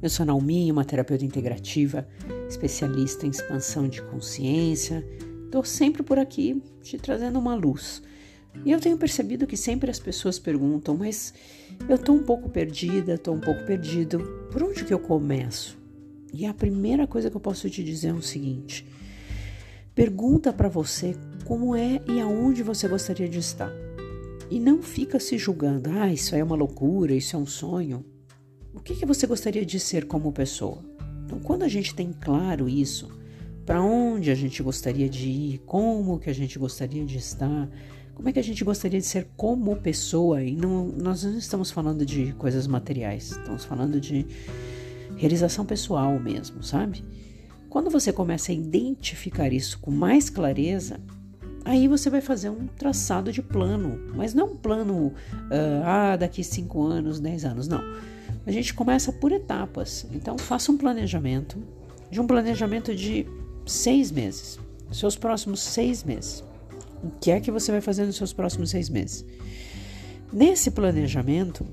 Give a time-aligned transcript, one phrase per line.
[0.00, 2.06] Eu sou a Naomi, uma terapeuta integrativa,
[2.48, 5.04] especialista em expansão de consciência.
[5.44, 8.00] Estou sempre por aqui te trazendo uma luz.
[8.64, 11.34] E eu tenho percebido que sempre as pessoas perguntam, mas
[11.88, 14.20] eu estou um pouco perdida, estou um pouco perdido.
[14.52, 15.76] Por onde que eu começo?
[16.32, 18.86] E a primeira coisa que eu posso te dizer é o seguinte:
[19.96, 23.72] pergunta para você como é e aonde você gostaria de estar.
[24.48, 28.04] E não fica se julgando, ah, isso é uma loucura, isso é um sonho.
[28.74, 30.78] O que, que você gostaria de ser como pessoa?
[31.24, 33.08] Então, quando a gente tem claro isso,
[33.66, 37.68] para onde a gente gostaria de ir, como que a gente gostaria de estar,
[38.14, 41.70] como é que a gente gostaria de ser como pessoa, e não, nós não estamos
[41.70, 44.26] falando de coisas materiais, estamos falando de
[45.16, 47.04] realização pessoal mesmo, sabe?
[47.68, 51.00] Quando você começa a identificar isso com mais clareza,
[51.64, 56.42] Aí você vai fazer um traçado de plano, mas não um plano, uh, ah, daqui
[56.42, 57.82] 5 anos, 10 anos, não.
[58.50, 60.04] A gente começa por etapas.
[60.12, 61.56] Então, faça um planejamento,
[62.10, 63.24] de um planejamento de
[63.64, 64.58] seis meses,
[64.90, 66.42] seus próximos seis meses.
[67.00, 69.24] O que é que você vai fazer nos seus próximos seis meses?
[70.32, 71.64] Nesse planejamento,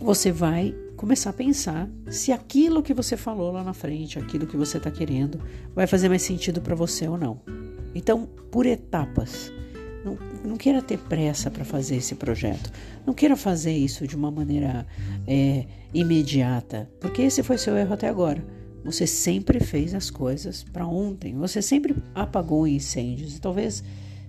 [0.00, 4.56] você vai começar a pensar se aquilo que você falou lá na frente, aquilo que
[4.56, 5.40] você está querendo,
[5.76, 7.40] vai fazer mais sentido para você ou não.
[7.94, 9.52] Então, por etapas.
[10.04, 12.70] Não, não queira ter pressa para fazer esse projeto.
[13.06, 14.86] Não queira fazer isso de uma maneira
[15.26, 18.44] é, imediata, porque esse foi seu erro até agora.
[18.84, 21.34] Você sempre fez as coisas para ontem.
[21.34, 23.36] Você sempre apagou incêndios.
[23.36, 23.82] E talvez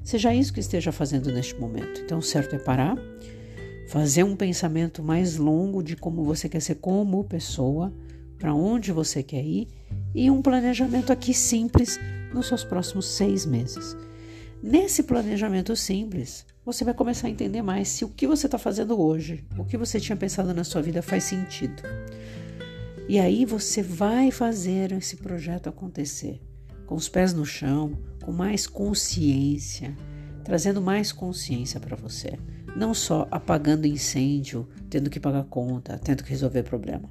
[0.03, 2.01] seja isso que esteja fazendo neste momento.
[2.03, 2.97] Então, o certo é parar,
[3.87, 7.93] fazer um pensamento mais longo de como você quer ser como pessoa,
[8.37, 9.67] para onde você quer ir
[10.15, 11.99] e um planejamento aqui simples
[12.33, 13.95] nos seus próximos seis meses.
[14.61, 18.99] Nesse planejamento simples, você vai começar a entender mais se o que você está fazendo
[18.99, 21.81] hoje, o que você tinha pensado na sua vida faz sentido.
[23.07, 26.41] E aí você vai fazer esse projeto acontecer
[26.85, 29.95] com os pés no chão, com mais consciência,
[30.43, 32.37] trazendo mais consciência para você.
[32.75, 37.09] Não só apagando incêndio, tendo que pagar conta, tendo que resolver problema.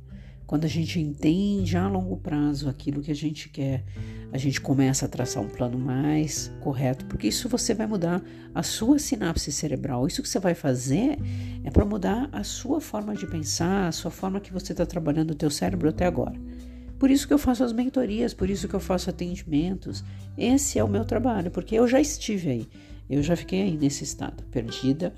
[0.48, 3.84] Quando a gente entende a longo prazo aquilo que a gente quer,
[4.32, 8.22] a gente começa a traçar um plano mais correto, porque isso você vai mudar
[8.54, 10.06] a sua sinapse cerebral.
[10.06, 11.18] Isso que você vai fazer
[11.62, 15.32] é para mudar a sua forma de pensar, a sua forma que você está trabalhando
[15.32, 16.40] o teu cérebro até agora.
[16.98, 20.02] Por isso que eu faço as mentorias, por isso que eu faço atendimentos.
[20.34, 22.68] Esse é o meu trabalho, porque eu já estive aí.
[23.10, 25.12] Eu já fiquei aí nesse estado, perdida,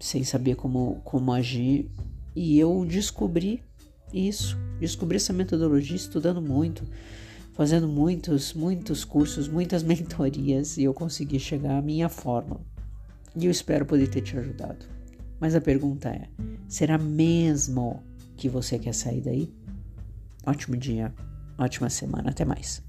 [0.00, 1.90] sem saber como, como agir.
[2.34, 3.62] E eu descobri
[4.12, 6.84] isso, descobri essa metodologia estudando muito,
[7.52, 12.60] fazendo muitos, muitos cursos, muitas mentorias e eu consegui chegar à minha forma.
[13.36, 14.86] E eu espero poder ter te ajudado.
[15.40, 16.28] Mas a pergunta é:
[16.66, 18.02] será mesmo
[18.36, 19.52] que você quer sair daí?
[20.46, 21.14] Ótimo dia,
[21.58, 22.87] ótima semana, até mais.